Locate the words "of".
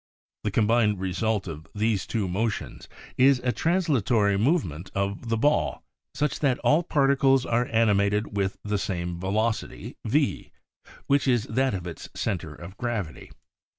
1.47-1.67, 4.95-5.29, 11.75-11.85, 12.55-12.75